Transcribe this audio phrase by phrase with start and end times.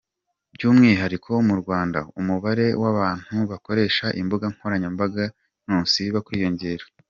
[0.55, 5.23] By’umwihariko mu Rwanda, umubare w’abantu bakoresha imbuga nkoranyambaga
[5.65, 6.85] ntusiba kwiyongera.